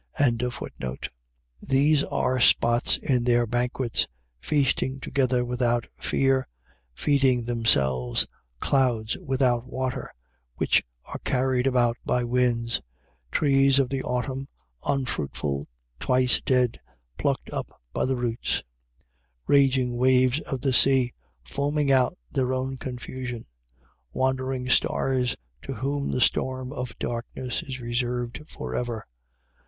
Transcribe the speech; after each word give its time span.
1:12. 0.19 1.09
These 1.61 2.03
are 2.05 2.39
spots 2.39 2.97
in 2.97 3.23
their 3.23 3.45
banquets, 3.45 4.07
feasting 4.39 4.99
together 4.99 5.45
without 5.45 5.85
fear, 5.99 6.47
feeding 6.95 7.45
themselves: 7.45 8.25
clouds 8.59 9.15
without 9.19 9.67
water, 9.67 10.11
which 10.55 10.83
are 11.05 11.19
carried 11.19 11.67
about 11.67 11.97
by 12.03 12.23
winds: 12.23 12.81
trees 13.29 13.77
of 13.77 13.89
the 13.89 14.01
autumn, 14.01 14.47
unfruitful, 14.87 15.67
twice 15.99 16.41
dead, 16.41 16.79
plucked 17.19 17.51
up 17.51 17.79
by 17.93 18.03
the 18.03 18.15
roots: 18.15 18.55
1:13. 18.55 18.63
Raging 19.45 19.97
waves 19.97 20.39
of 20.39 20.61
the 20.61 20.73
sea, 20.73 21.13
foaming 21.43 21.91
out 21.91 22.17
their 22.31 22.55
own 22.55 22.75
confusion: 22.75 23.45
wandering 24.13 24.67
stars, 24.67 25.35
to 25.61 25.73
whom 25.75 26.09
the 26.09 26.21
storm 26.21 26.73
of 26.73 26.97
darkness 26.97 27.61
is 27.61 27.79
reserved 27.79 28.41
for 28.47 28.73
ever. 28.75 29.05